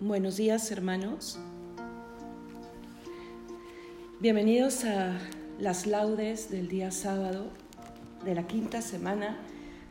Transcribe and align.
Buenos 0.00 0.36
días 0.36 0.70
hermanos. 0.70 1.40
Bienvenidos 4.20 4.84
a 4.84 5.18
las 5.58 5.88
laudes 5.88 6.52
del 6.52 6.68
día 6.68 6.92
sábado 6.92 7.50
de 8.24 8.36
la 8.36 8.46
quinta 8.46 8.80
semana 8.80 9.36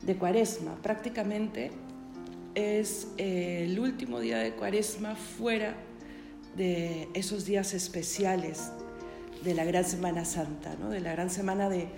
de 0.03 0.15
Cuaresma. 0.15 0.75
Prácticamente 0.81 1.71
es 2.55 3.09
eh, 3.17 3.65
el 3.65 3.77
último 3.81 4.21
día 4.21 4.37
de 4.37 4.53
Cuaresma 4.53 5.17
fuera 5.17 5.75
de 6.55 7.09
esos 7.13 7.43
días 7.43 7.73
especiales 7.73 8.71
de 9.43 9.55
la 9.55 9.65
Gran 9.65 9.83
Semana 9.83 10.23
Santa, 10.23 10.77
¿no? 10.79 10.89
de 10.89 11.01
la 11.01 11.11
Gran 11.11 11.29
Semana 11.29 11.67
de, 11.67 11.89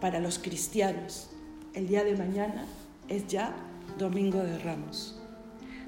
para 0.00 0.20
los 0.20 0.38
cristianos. 0.38 1.30
El 1.74 1.88
día 1.88 2.04
de 2.04 2.14
mañana 2.14 2.64
es 3.08 3.26
ya 3.26 3.56
Domingo 3.98 4.38
de 4.38 4.56
Ramos. 4.60 5.20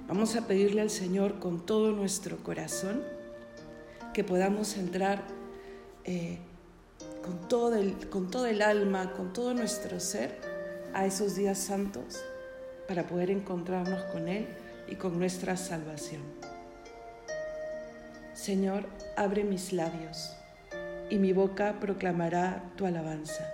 Vamos 0.08 0.36
a 0.36 0.46
pedirle 0.46 0.80
al 0.80 0.88
Señor 0.88 1.38
con 1.38 1.66
todo 1.66 1.92
nuestro 1.92 2.38
corazón 2.38 3.02
que 4.14 4.24
podamos 4.24 4.78
entrar 4.78 5.22
eh, 6.04 6.38
con, 7.22 7.46
todo 7.46 7.74
el, 7.74 8.08
con 8.08 8.30
todo 8.30 8.46
el 8.46 8.62
alma, 8.62 9.12
con 9.12 9.34
todo 9.34 9.52
nuestro 9.52 10.00
ser 10.00 10.34
a 10.94 11.04
esos 11.04 11.36
días 11.36 11.58
santos 11.58 12.24
para 12.88 13.06
poder 13.06 13.30
encontrarnos 13.30 14.02
con 14.04 14.28
Él 14.28 14.46
y 14.88 14.94
con 14.94 15.18
nuestra 15.18 15.58
salvación. 15.58 16.22
Señor, 18.32 18.86
abre 19.14 19.44
mis 19.44 19.74
labios 19.74 20.34
y 21.10 21.18
mi 21.18 21.34
boca 21.34 21.80
proclamará 21.80 22.72
tu 22.76 22.86
alabanza. 22.86 23.46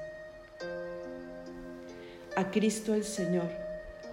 A 2.37 2.53
Cristo 2.53 2.95
el 2.95 3.03
Señor 3.03 3.64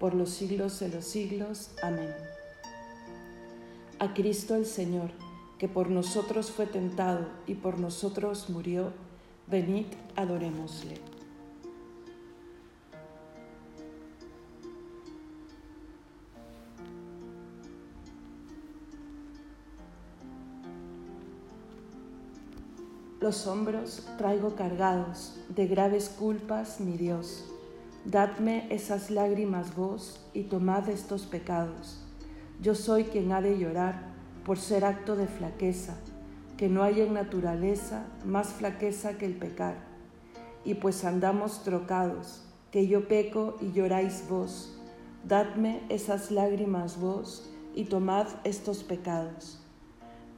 por 0.00 0.14
los 0.14 0.30
siglos 0.30 0.80
de 0.80 0.88
los 0.88 1.04
siglos. 1.04 1.70
Amén. 1.82 2.12
A 3.98 4.14
Cristo 4.14 4.54
el 4.56 4.64
Señor, 4.64 5.10
que 5.58 5.68
por 5.68 5.90
nosotros 5.90 6.50
fue 6.50 6.66
tentado 6.66 7.28
y 7.46 7.54
por 7.54 7.78
nosotros 7.78 8.48
murió, 8.48 8.92
venid, 9.46 9.86
adorémosle. 10.16 10.98
Los 23.20 23.46
hombros 23.46 24.08
traigo 24.16 24.56
cargados 24.56 25.38
de 25.50 25.66
graves 25.66 26.08
culpas, 26.08 26.80
mi 26.80 26.96
Dios 26.96 27.49
Dadme 28.06 28.66
esas 28.70 29.10
lágrimas 29.10 29.76
vos 29.76 30.26
y 30.32 30.44
tomad 30.44 30.88
estos 30.88 31.26
pecados. 31.26 32.02
Yo 32.58 32.74
soy 32.74 33.04
quien 33.04 33.30
ha 33.30 33.42
de 33.42 33.58
llorar 33.58 34.14
por 34.42 34.56
ser 34.56 34.86
acto 34.86 35.16
de 35.16 35.26
flaqueza, 35.26 35.98
que 36.56 36.70
no 36.70 36.82
hay 36.82 37.02
en 37.02 37.12
naturaleza 37.12 38.06
más 38.24 38.54
flaqueza 38.54 39.18
que 39.18 39.26
el 39.26 39.34
pecar. 39.34 39.76
Y 40.64 40.74
pues 40.74 41.04
andamos 41.04 41.62
trocados, 41.62 42.42
que 42.70 42.88
yo 42.88 43.06
peco 43.06 43.58
y 43.60 43.72
lloráis 43.72 44.24
vos. 44.30 44.78
Dadme 45.28 45.82
esas 45.90 46.30
lágrimas 46.30 46.98
vos 46.98 47.50
y 47.74 47.84
tomad 47.84 48.26
estos 48.44 48.82
pecados. 48.82 49.62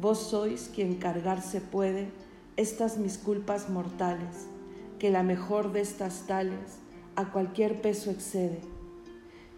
Vos 0.01 0.19
sois 0.19 0.69
quien 0.75 0.97
cargarse 0.97 1.61
puede 1.61 2.11
estas 2.57 2.99
mis 2.99 3.19
culpas 3.19 3.71
mortales, 3.71 4.49
que 4.99 5.11
la 5.11 5.23
mejor 5.23 5.71
de 5.71 5.81
estas 5.81 6.27
tales 6.27 6.82
a 7.17 7.33
cualquier 7.33 7.81
peso 7.81 8.11
excede. 8.11 8.61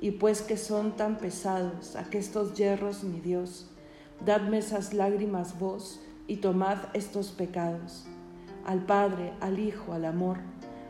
Y 0.01 0.13
pues 0.13 0.43
que 0.43 0.57
son 0.57 0.97
tan 0.97 1.19
pesados 1.19 1.97
aquestos 1.97 2.55
hierros, 2.55 3.05
mi 3.05 3.21
Dios, 3.21 3.71
dadme 4.25 4.59
esas 4.59 4.93
lágrimas 4.93 5.59
vos 5.59 6.01
y 6.27 6.37
tomad 6.37 6.79
estos 6.95 7.31
pecados. 7.31 8.07
Al 8.67 8.85
Padre, 8.85 9.33
al 9.41 9.59
Hijo, 9.59 9.93
al 9.93 10.05
amor, 10.05 10.39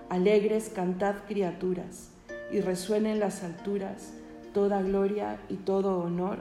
alegres 0.09 0.71
cantad 0.75 1.17
criaturas, 1.27 2.11
y 2.51 2.61
resuene 2.61 3.13
en 3.13 3.21
las 3.21 3.43
alturas 3.43 4.13
toda 4.53 4.81
gloria 4.83 5.41
y 5.49 5.57
todo 5.57 5.99
honor. 5.99 6.39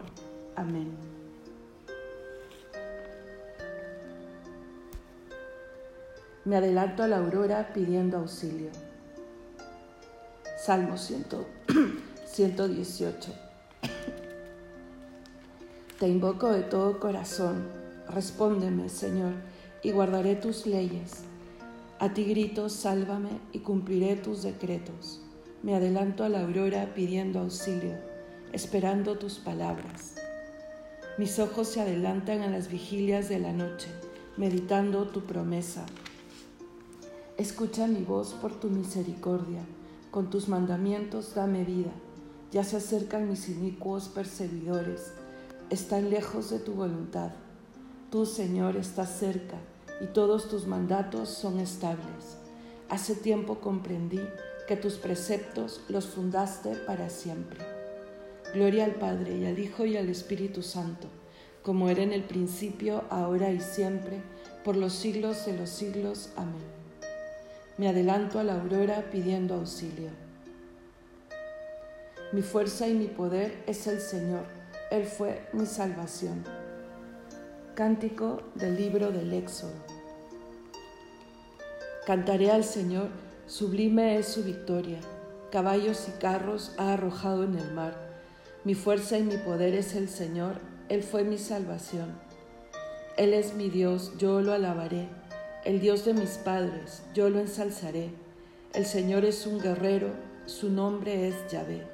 Amén. 0.55 0.91
Me 6.45 6.57
adelanto 6.57 7.03
a 7.03 7.07
la 7.07 7.17
aurora 7.17 7.72
pidiendo 7.73 8.17
auxilio. 8.17 8.69
Salmo 10.66 10.96
118. 10.96 13.34
Te 16.00 16.07
invoco 16.07 16.53
de 16.53 16.62
todo 16.62 17.01
corazón, 17.01 17.68
respóndeme, 18.07 18.88
Señor, 18.88 19.34
y 19.81 19.91
guardaré 19.91 20.38
tus 20.38 20.66
leyes. 20.66 21.25
A 22.00 22.13
ti 22.13 22.23
grito, 22.23 22.69
sálvame 22.69 23.41
y 23.52 23.59
cumpliré 23.59 24.16
tus 24.16 24.44
decretos. 24.44 25.19
Me 25.63 25.75
adelanto 25.75 26.23
a 26.23 26.29
la 26.29 26.40
aurora 26.40 26.94
pidiendo 26.96 27.41
auxilio, 27.41 27.97
esperando 28.53 29.18
tus 29.18 29.40
palabras. 29.40 30.16
Mis 31.18 31.40
ojos 31.40 31.68
se 31.68 31.81
adelantan 31.81 32.41
a 32.41 32.47
las 32.47 32.69
vigilias 32.69 33.28
de 33.28 33.40
la 33.40 33.52
noche, 33.52 33.90
meditando 34.38 35.09
tu 35.09 35.25
promesa. 35.25 35.85
Escucha 37.37 37.85
mi 37.85 38.03
voz 38.03 38.34
por 38.35 38.58
tu 38.58 38.70
misericordia 38.70 39.66
con 40.13 40.29
tus 40.29 40.47
mandamientos 40.47 41.33
dame 41.33 41.63
vida. 41.63 41.91
Ya 42.51 42.63
se 42.63 42.77
acercan 42.77 43.27
mis 43.27 43.49
inicuos 43.49 44.09
perseguidores, 44.09 45.11
están 45.71 46.11
lejos 46.11 46.51
de 46.51 46.59
tu 46.59 46.73
voluntad. 46.73 47.31
Tú, 48.11 48.27
Señor, 48.27 48.77
estás 48.77 49.17
cerca 49.17 49.57
y 50.01 50.05
todos 50.05 50.49
tus 50.49 50.67
mandatos 50.67 51.29
son 51.29 51.59
estables. 51.59 52.37
Hace 52.89 53.15
tiempo 53.15 53.59
comprendí 53.59 54.21
que 54.67 54.77
tus 54.77 54.97
preceptos 54.97 55.81
los 55.89 56.05
fundaste 56.05 56.75
para 56.75 57.09
siempre. 57.09 57.59
Gloria 58.53 58.85
al 58.85 58.93
Padre 58.93 59.35
y 59.35 59.45
al 59.47 59.57
Hijo 59.57 59.83
y 59.87 59.97
al 59.97 60.09
Espíritu 60.09 60.61
Santo, 60.61 61.07
como 61.63 61.89
era 61.89 62.03
en 62.03 62.13
el 62.13 62.23
principio, 62.23 63.03
ahora 63.09 63.51
y 63.51 63.59
siempre, 63.59 64.21
por 64.63 64.75
los 64.75 64.93
siglos 64.93 65.47
de 65.47 65.57
los 65.57 65.71
siglos. 65.71 66.29
Amén 66.35 66.72
me 67.78 67.87
adelanto 67.87 68.40
a 68.40 68.43
la 68.43 68.53
aurora 68.53 69.05
pidiendo 69.11 69.55
auxilio. 69.55 70.09
Mi 72.31 72.41
fuerza 72.41 72.87
y 72.87 72.93
mi 72.93 73.08
poder 73.08 73.64
es 73.67 73.87
el 73.87 73.99
Señor, 73.99 74.46
Él 74.91 75.05
fue 75.05 75.47
mi 75.53 75.66
salvación. 75.66 76.43
Cántico 77.75 78.43
del 78.55 78.75
libro 78.75 79.11
del 79.11 79.34
Éxodo. 79.34 79.73
Cantaré 82.05 82.52
al 82.52 82.64
Señor, 82.64 83.09
sublime 83.47 84.17
es 84.17 84.28
su 84.28 84.43
victoria. 84.43 84.99
Caballos 85.52 86.08
y 86.09 86.20
carros 86.20 86.73
ha 86.78 86.93
arrojado 86.93 87.43
en 87.43 87.55
el 87.55 87.72
mar. 87.72 87.96
Mi 88.64 88.75
fuerza 88.75 89.17
y 89.17 89.23
mi 89.23 89.37
poder 89.37 89.73
es 89.73 89.96
el 89.96 90.09
Señor, 90.09 90.59
Él 90.90 91.03
fue 91.03 91.23
mi 91.23 91.37
salvación. 91.37 92.14
Él 93.17 93.34
es 93.34 93.53
mi 93.53 93.70
Dios, 93.70 94.14
yo 94.17 94.41
lo 94.41 94.53
alabaré. 94.53 95.08
El 95.65 95.79
Dios 95.79 96.03
de 96.03 96.13
mis 96.13 96.31
padres, 96.31 97.03
yo 97.13 97.29
lo 97.29 97.39
ensalzaré. 97.39 98.09
El 98.73 98.85
Señor 98.85 99.23
es 99.23 99.47
un 99.47 99.61
guerrero, 99.61 100.09
su 100.45 100.69
nombre 100.69 101.29
es 101.29 101.35
Yahvé. 101.49 101.87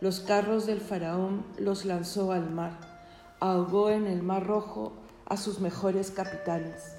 Los 0.00 0.20
carros 0.20 0.66
del 0.66 0.80
faraón 0.80 1.44
los 1.58 1.84
lanzó 1.84 2.30
al 2.30 2.48
mar, 2.48 2.78
ahogó 3.40 3.90
en 3.90 4.06
el 4.06 4.22
mar 4.22 4.46
rojo 4.46 4.92
a 5.24 5.36
sus 5.36 5.58
mejores 5.58 6.12
capitanes. 6.12 6.94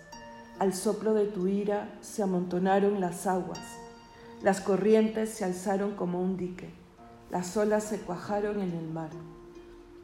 Al 0.59 0.73
soplo 0.73 1.13
de 1.13 1.27
tu 1.27 1.47
ira 1.47 1.97
se 2.01 2.21
amontonaron 2.21 2.99
las 2.99 3.25
aguas, 3.25 3.61
las 4.43 4.59
corrientes 4.59 5.29
se 5.29 5.45
alzaron 5.45 5.95
como 5.95 6.21
un 6.21 6.35
dique, 6.35 6.69
las 7.31 7.55
olas 7.55 7.85
se 7.85 8.01
cuajaron 8.01 8.59
en 8.61 8.73
el 8.73 8.89
mar. 8.89 9.11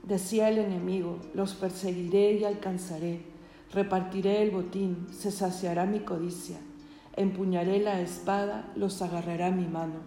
Decía 0.03 0.47
el 0.47 0.59
enemigo, 0.59 1.19
los 1.33 1.55
perseguiré 1.55 2.35
y 2.35 2.45
alcanzaré, 2.45 3.32
repartiré 3.73 4.43
el 4.43 4.51
botín, 4.51 5.07
se 5.11 5.31
saciará 5.31 5.85
mi 5.85 6.01
codicia, 6.01 6.57
empuñaré 7.15 7.79
la 7.79 7.99
espada, 8.01 8.71
los 8.75 9.01
agarrará 9.01 9.49
mi 9.49 9.65
mano. 9.65 9.99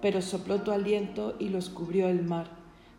Pero 0.00 0.22
sopló 0.22 0.62
tu 0.62 0.70
aliento 0.70 1.34
y 1.40 1.48
los 1.48 1.70
cubrió 1.70 2.08
el 2.08 2.22
mar, 2.22 2.48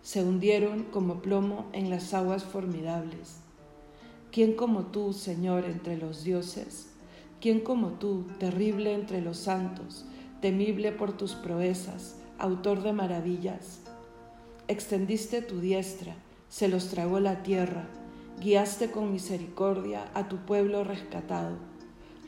se 0.02 0.24
hundieron 0.24 0.84
como 0.84 1.22
plomo 1.22 1.68
en 1.72 1.90
las 1.90 2.14
aguas 2.14 2.44
formidables. 2.44 3.38
¿Quién 4.32 4.54
como 4.54 4.88
tú, 4.88 5.14
Señor, 5.14 5.66
entre 5.66 5.98
los 5.98 6.24
dioses? 6.24 6.90
¿Quién 7.42 7.62
como 7.62 7.92
tú, 7.94 8.26
terrible 8.38 8.94
entre 8.94 9.22
los 9.22 9.38
santos, 9.38 10.06
temible 10.42 10.92
por 10.92 11.14
tus 11.14 11.36
proezas, 11.36 12.18
autor 12.38 12.84
de 12.84 12.92
maravillas? 12.92 13.80
Extendiste 14.68 15.42
tu 15.42 15.62
diestra, 15.62 16.16
se 16.50 16.68
los 16.68 16.90
tragó 16.90 17.20
la 17.20 17.44
tierra, 17.44 17.88
guiaste 18.40 18.92
con 18.92 19.12
misericordia 19.12 20.10
a 20.14 20.28
tu 20.28 20.38
pueblo 20.38 20.84
rescatado, 20.84 21.58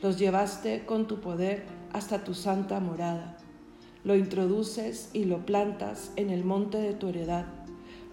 los 0.02 0.18
llevaste 0.18 0.84
con 0.84 1.06
tu 1.06 1.20
poder 1.20 1.64
hasta 1.92 2.24
tu 2.24 2.34
santa 2.34 2.80
morada, 2.80 3.38
lo 4.04 4.16
introduces 4.16 5.10
y 5.12 5.24
lo 5.24 5.46
plantas 5.46 6.12
en 6.16 6.30
el 6.30 6.44
monte 6.44 6.78
de 6.78 6.94
tu 6.94 7.08
heredad, 7.08 7.46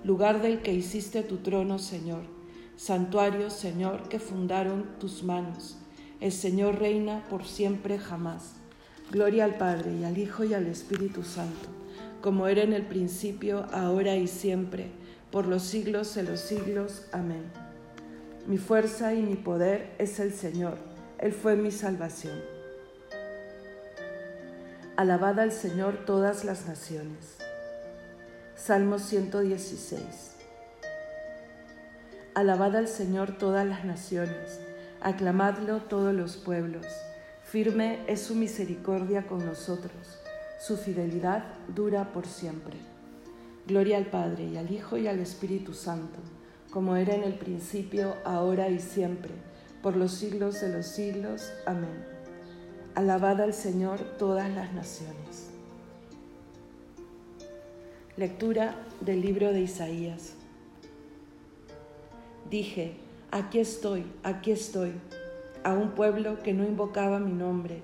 lugar 0.03 0.41
del 0.41 0.61
que 0.61 0.73
hiciste 0.73 1.23
tu 1.23 1.37
trono, 1.37 1.79
Señor 1.79 2.39
santuario, 2.79 3.49
Señor, 3.49 4.07
que 4.07 4.19
fundaron 4.19 4.85
tus 5.01 5.21
manos. 5.21 5.75
El 6.21 6.31
Señor 6.31 6.79
reina 6.79 7.25
por 7.29 7.45
siempre 7.45 7.99
jamás. 7.99 8.53
Gloria 9.11 9.43
al 9.43 9.57
Padre 9.57 9.97
y 9.99 10.05
al 10.05 10.17
Hijo 10.17 10.45
y 10.45 10.53
al 10.53 10.65
Espíritu 10.65 11.23
Santo, 11.23 11.67
como 12.21 12.47
era 12.47 12.61
en 12.61 12.71
el 12.71 12.83
principio, 12.83 13.65
ahora 13.73 14.15
y 14.15 14.27
siempre, 14.27 14.91
por 15.29 15.45
los 15.45 15.63
siglos 15.63 16.15
de 16.15 16.23
los 16.23 16.39
siglos. 16.39 17.05
Amén. 17.11 17.68
Mi 18.47 18.57
fuerza 18.57 19.13
y 19.13 19.21
mi 19.21 19.35
poder 19.35 19.93
es 19.97 20.19
el 20.19 20.33
Señor, 20.33 20.77
Él 21.19 21.33
fue 21.33 21.55
mi 21.55 21.71
salvación. 21.71 22.39
Alabad 24.95 25.39
al 25.39 25.51
Señor 25.51 26.05
todas 26.05 26.43
las 26.43 26.67
naciones. 26.67 27.37
Salmo 28.55 28.99
116. 28.99 30.35
Alabad 32.35 32.75
al 32.75 32.87
Señor 32.87 33.37
todas 33.37 33.65
las 33.65 33.85
naciones, 33.85 34.59
aclamadlo 35.01 35.79
todos 35.83 36.13
los 36.13 36.37
pueblos. 36.37 36.85
Firme 37.43 37.99
es 38.07 38.21
su 38.21 38.35
misericordia 38.35 39.25
con 39.25 39.45
nosotros, 39.45 40.19
su 40.59 40.77
fidelidad 40.77 41.43
dura 41.67 42.13
por 42.13 42.27
siempre. 42.27 42.77
Gloria 43.65 43.97
al 43.97 44.05
Padre 44.05 44.45
y 44.45 44.57
al 44.57 44.71
Hijo 44.71 44.97
y 44.97 45.07
al 45.07 45.19
Espíritu 45.19 45.73
Santo, 45.73 46.19
como 46.71 46.95
era 46.95 47.15
en 47.15 47.23
el 47.23 47.33
principio, 47.33 48.15
ahora 48.25 48.69
y 48.69 48.79
siempre, 48.79 49.31
por 49.81 49.95
los 49.95 50.11
siglos 50.13 50.61
de 50.61 50.69
los 50.69 50.85
siglos. 50.85 51.51
Amén. 51.65 52.05
Alabad 52.95 53.41
al 53.41 53.53
Señor 53.53 53.99
todas 54.17 54.49
las 54.49 54.73
naciones. 54.73 55.49
Lectura 58.17 58.75
del 59.01 59.21
libro 59.21 59.53
de 59.53 59.61
Isaías. 59.61 60.33
Dije, 62.49 62.93
aquí 63.31 63.59
estoy, 63.59 64.05
aquí 64.23 64.51
estoy, 64.51 64.91
a 65.63 65.73
un 65.73 65.91
pueblo 65.91 66.41
que 66.43 66.53
no 66.53 66.65
invocaba 66.65 67.19
mi 67.19 67.31
nombre. 67.31 67.81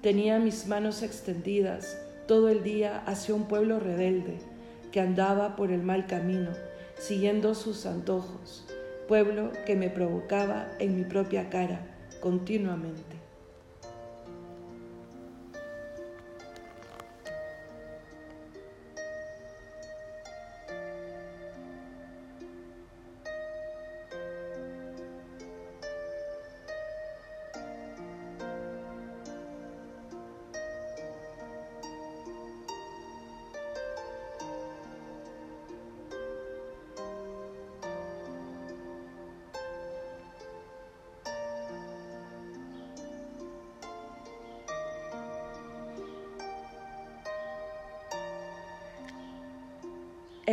Tenía 0.00 0.38
mis 0.38 0.66
manos 0.66 1.02
extendidas 1.02 1.98
todo 2.26 2.48
el 2.48 2.62
día 2.62 3.02
hacia 3.06 3.34
un 3.34 3.44
pueblo 3.44 3.78
rebelde 3.78 4.38
que 4.92 5.00
andaba 5.00 5.56
por 5.56 5.70
el 5.70 5.82
mal 5.82 6.06
camino, 6.06 6.50
siguiendo 6.98 7.54
sus 7.54 7.86
antojos, 7.86 8.64
pueblo 9.08 9.52
que 9.66 9.76
me 9.76 9.90
provocaba 9.90 10.68
en 10.78 10.96
mi 10.96 11.04
propia 11.04 11.50
cara 11.50 11.80
continuamente. 12.20 13.15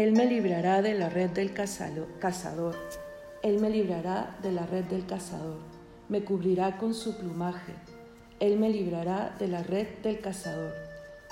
Él 0.04 0.12
me 0.12 0.26
librará 0.26 0.82
de 0.82 0.96
la 0.96 1.08
red 1.08 1.30
del 1.30 1.54
cazador. 1.54 2.76
Él 3.42 3.62
me 3.62 3.70
librará 3.70 4.38
de 4.44 4.52
la 4.52 4.66
red 4.66 4.84
del 4.84 5.06
cazador. 5.06 5.60
Me 6.10 6.26
cubrirá 6.26 6.78
con 6.78 6.94
su 6.94 7.16
plumaje. 7.16 7.72
Él 8.42 8.60
me 8.60 8.70
librará 8.70 9.34
de 9.40 9.48
la 9.48 9.64
red 9.64 9.88
del 10.04 10.20
cazador. 10.20 10.74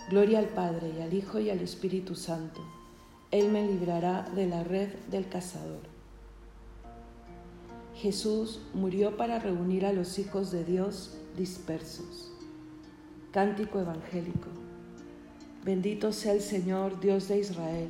Gloria 0.10 0.40
al 0.40 0.46
Padre 0.46 0.90
y 0.98 1.02
al 1.02 1.14
Hijo 1.14 1.42
y 1.42 1.50
al 1.50 1.60
Espíritu 1.60 2.16
Santo. 2.16 2.62
Él 3.32 3.50
me 3.52 3.68
librará 3.68 4.22
de 4.34 4.48
la 4.48 4.64
red 4.64 4.88
del 5.10 5.28
cazador. 5.28 5.82
Jesús 7.96 8.62
murió 8.74 9.18
para 9.18 9.40
reunir 9.40 9.86
a 9.86 9.92
los 9.92 10.18
hijos 10.18 10.50
de 10.50 10.64
Dios 10.64 11.18
dispersos. 11.36 12.32
Cántico 13.34 13.82
evangélico. 13.82 14.48
Bendito 15.66 16.14
sea 16.14 16.32
el 16.32 16.42
Señor, 16.42 17.02
Dios 17.02 17.28
de 17.28 17.40
Israel 17.40 17.90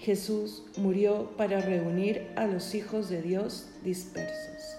Jesús 0.00 0.62
murió 0.78 1.30
para 1.36 1.60
reunir 1.60 2.26
a 2.34 2.46
los 2.46 2.74
hijos 2.74 3.10
de 3.10 3.20
Dios 3.20 3.66
dispersos. 3.84 4.78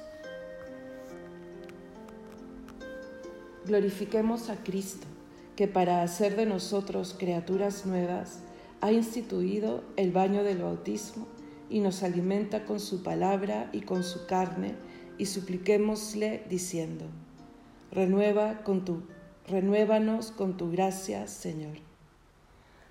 Glorifiquemos 3.68 4.50
a 4.50 4.56
Cristo, 4.64 5.06
que 5.56 5.68
para 5.68 6.02
hacer 6.02 6.36
de 6.36 6.48
nosotros 6.48 7.16
criaturas 7.20 7.86
nuevas, 7.86 8.40
ha 8.82 8.92
instituido 8.92 9.84
el 9.96 10.12
baño 10.12 10.44
del 10.44 10.64
bautismo 10.64 11.28
y 11.70 11.82
nos 11.82 12.02
alimenta 12.02 12.66
con 12.66 12.80
su 12.80 13.04
palabra 13.04 13.70
y 13.72 13.82
con 13.82 14.04
su 14.04 14.26
carne, 14.26 14.74
y 15.20 15.28
supliquémosle 15.28 16.46
diciendo, 16.50 17.06
Renueva 17.92 18.64
con 18.64 18.86
tu, 18.86 19.04
renuévanos 19.48 20.32
con 20.32 20.58
tu 20.58 20.72
gracia, 20.72 21.28
Señor. 21.28 21.78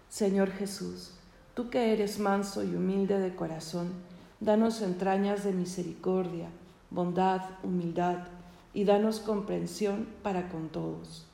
Señor 0.08 0.52
Jesús, 0.52 1.14
tú 1.60 1.68
que 1.68 1.92
eres 1.92 2.18
manso 2.18 2.64
y 2.64 2.74
humilde 2.74 3.18
de 3.18 3.34
corazón, 3.34 3.92
danos 4.40 4.80
entrañas 4.80 5.44
de 5.44 5.52
misericordia, 5.52 6.48
bondad, 6.88 7.42
humildad, 7.62 8.28
y 8.72 8.84
danos 8.84 9.20
comprensión 9.20 10.08
para 10.22 10.48
con 10.48 10.70
todos. 10.70 11.26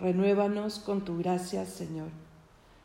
Renuévanos 0.00 0.80
con 0.80 1.04
tu 1.04 1.18
gracia, 1.18 1.66
Señor 1.66 2.08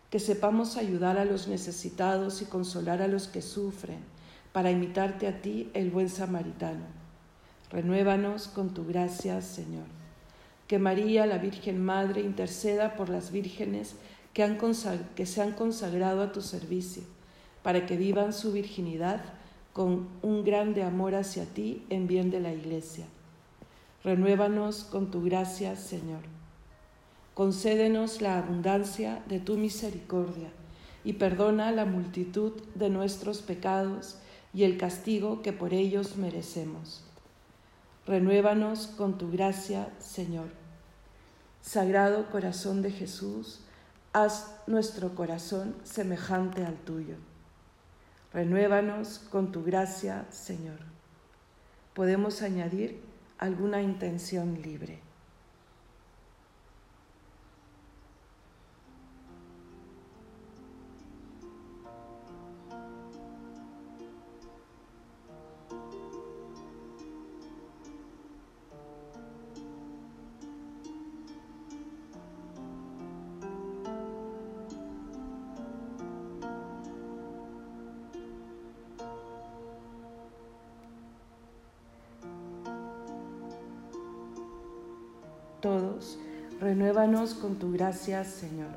que 0.09 0.19
sepamos 0.19 0.75
ayudar 0.75 1.19
a 1.19 1.25
los 1.25 1.47
necesitados 1.47 2.41
y 2.41 2.45
consolar 2.45 3.01
a 3.01 3.07
los 3.07 3.27
que 3.27 3.43
sufren, 3.43 3.99
para 4.51 4.71
imitarte 4.71 5.27
a 5.27 5.39
ti, 5.39 5.69
el 5.75 5.91
buen 5.91 6.09
samaritano. 6.09 6.85
Renuévanos 7.69 8.47
con 8.47 8.73
tu 8.73 8.87
gracia, 8.87 9.39
Señor. 9.43 9.85
Que 10.67 10.79
María, 10.79 11.27
la 11.27 11.37
Virgen 11.37 11.85
Madre, 11.85 12.21
interceda 12.21 12.95
por 12.95 13.09
las 13.09 13.31
vírgenes 13.31 13.97
que, 14.33 14.43
han 14.43 14.57
que 15.15 15.25
se 15.25 15.41
han 15.41 15.51
consagrado 15.53 16.21
a 16.21 16.31
tu 16.31 16.41
servicio, 16.41 17.03
para 17.63 17.85
que 17.85 17.97
vivan 17.97 18.33
su 18.33 18.51
virginidad 18.51 19.21
con 19.73 20.07
un 20.21 20.43
grande 20.43 20.83
amor 20.83 21.15
hacia 21.15 21.45
ti 21.45 21.85
en 21.89 22.07
bien 22.07 22.31
de 22.31 22.39
la 22.39 22.53
Iglesia. 22.53 23.05
Renuévanos 24.03 24.83
con 24.83 25.11
tu 25.11 25.23
gracia, 25.23 25.75
Señor 25.75 26.21
concédenos 27.39 28.19
la 28.19 28.37
abundancia 28.37 29.23
de 29.29 29.39
tu 29.39 29.55
misericordia 29.55 30.49
y 31.05 31.13
perdona 31.13 31.71
la 31.71 31.85
multitud 31.85 32.51
de 32.75 32.89
nuestros 32.89 33.41
pecados 33.41 34.17
y 34.53 34.65
el 34.65 34.77
castigo 34.77 35.41
que 35.41 35.53
por 35.53 35.73
ellos 35.73 36.17
merecemos. 36.17 37.01
Renuévanos 38.05 38.87
con 38.87 39.17
tu 39.17 39.31
gracia, 39.31 39.87
Señor. 39.99 40.49
Sagrado 41.61 42.29
corazón 42.29 42.81
de 42.81 42.91
Jesús, 42.91 43.61
haz 44.13 44.51
nuestro 44.67 45.15
corazón 45.15 45.75
semejante 45.83 46.65
al 46.65 46.75
tuyo. 46.75 47.15
Renuévanos 48.33 49.19
con 49.31 49.51
tu 49.51 49.63
gracia, 49.63 50.25
Señor. 50.29 50.79
Podemos 51.93 52.41
añadir 52.41 53.01
alguna 53.37 53.81
intención 53.81 54.61
libre. 54.61 54.99
Todos, 85.61 86.19
renuévanos 86.59 87.33
con 87.33 87.55
tu 87.55 87.71
gracia, 87.71 88.23
Señor. 88.23 88.71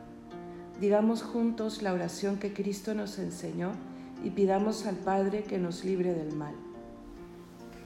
Digamos 0.80 1.22
juntos 1.22 1.82
la 1.82 1.92
oración 1.92 2.38
que 2.38 2.52
Cristo 2.52 2.94
nos 2.94 3.18
enseñó 3.18 3.72
y 4.24 4.30
pidamos 4.30 4.86
al 4.86 4.96
Padre 4.96 5.44
que 5.44 5.58
nos 5.58 5.84
libre 5.84 6.14
del 6.14 6.32
mal. 6.32 6.54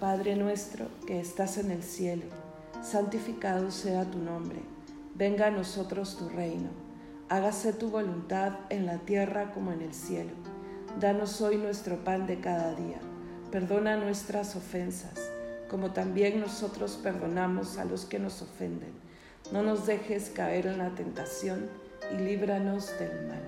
Padre 0.00 0.37
nuestro 0.37 0.87
que 1.07 1.21
estás 1.21 1.59
en 1.59 1.71
el 1.71 1.83
cielo, 1.83 2.25
santificado 2.83 3.71
sea 3.71 4.05
tu 4.05 4.19
nombre, 4.19 4.61
venga 5.15 5.47
a 5.47 5.50
nosotros 5.50 6.17
tu 6.19 6.29
reino, 6.29 6.69
hágase 7.29 7.73
tu 7.73 7.91
voluntad 7.91 8.53
en 8.71 8.87
la 8.87 8.99
tierra 8.99 9.53
como 9.53 9.73
en 9.73 9.83
el 9.83 9.95
cielo. 9.95 10.33
Danos 11.00 11.41
hoy 11.41 11.57
nuestro 11.57 12.05
pan 12.05 12.26
de 12.26 12.41
cada 12.41 12.75
día, 12.75 12.99
perdona 13.50 13.97
nuestras 13.97 14.57
ofensas 14.57 15.36
como 15.69 15.93
también 15.93 16.41
nosotros 16.41 16.99
perdonamos 17.03 17.79
a 17.79 17.85
los 17.85 18.05
que 18.05 18.19
nos 18.19 18.43
ofenden. 18.43 18.93
No 19.53 19.63
nos 19.63 19.87
dejes 19.87 20.31
caer 20.31 20.67
en 20.67 20.79
la 20.79 20.95
tentación 20.95 21.69
y 22.13 22.19
líbranos 22.19 22.99
del 22.99 23.27
mal. 23.27 23.43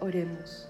Oremos. 0.00 0.68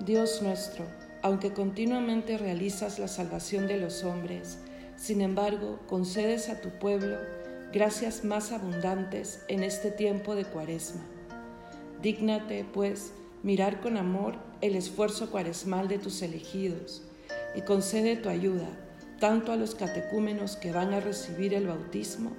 Dios 0.00 0.42
nuestro, 0.42 0.84
aunque 1.22 1.52
continuamente 1.52 2.38
realizas 2.38 2.98
la 2.98 3.08
salvación 3.08 3.66
de 3.66 3.78
los 3.78 4.04
hombres, 4.04 4.58
sin 4.96 5.20
embargo 5.20 5.80
concedes 5.86 6.48
a 6.48 6.60
tu 6.60 6.70
pueblo 6.78 7.18
gracias 7.72 8.24
más 8.24 8.52
abundantes 8.52 9.42
en 9.48 9.62
este 9.62 9.90
tiempo 9.90 10.34
de 10.34 10.44
cuaresma. 10.44 11.02
Dígnate, 12.00 12.64
pues, 12.72 13.12
mirar 13.42 13.80
con 13.80 13.96
amor 13.96 14.36
el 14.60 14.74
esfuerzo 14.74 15.30
cuaresmal 15.30 15.88
de 15.88 15.98
tus 15.98 16.22
elegidos 16.22 17.02
y 17.54 17.62
concede 17.62 18.16
tu 18.16 18.28
ayuda 18.28 18.68
tanto 19.20 19.52
a 19.52 19.56
los 19.56 19.74
catecúmenos 19.74 20.56
que 20.56 20.72
van 20.72 20.92
a 20.92 21.00
recibir 21.00 21.54
el 21.54 21.66
bautismo 21.66 22.32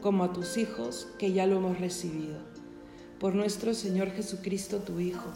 como 0.00 0.24
a 0.24 0.32
tus 0.32 0.56
hijos 0.56 1.08
que 1.18 1.32
ya 1.32 1.46
lo 1.46 1.56
hemos 1.56 1.78
recibido. 1.80 2.38
Por 3.18 3.34
nuestro 3.34 3.74
Señor 3.74 4.10
Jesucristo, 4.10 4.78
tu 4.78 5.00
Hijo, 5.00 5.28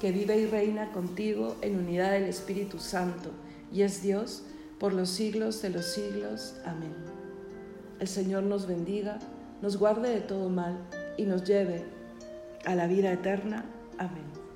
que 0.00 0.12
vive 0.12 0.36
y 0.38 0.46
reina 0.46 0.92
contigo 0.92 1.56
en 1.60 1.78
unidad 1.78 2.12
del 2.12 2.24
Espíritu 2.24 2.78
Santo 2.78 3.30
y 3.72 3.82
es 3.82 4.02
Dios 4.02 4.44
por 4.78 4.92
los 4.92 5.10
siglos 5.10 5.62
de 5.62 5.70
los 5.70 5.86
siglos. 5.86 6.54
Amén. 6.64 6.94
El 7.98 8.08
Señor 8.08 8.42
nos 8.42 8.66
bendiga, 8.66 9.18
nos 9.60 9.76
guarde 9.76 10.10
de 10.10 10.20
todo 10.20 10.48
mal 10.48 10.76
y 11.16 11.24
nos 11.24 11.44
lleve 11.44 11.84
a 12.64 12.74
la 12.74 12.86
vida 12.86 13.12
eterna. 13.12 13.64
Amén. 13.98 14.51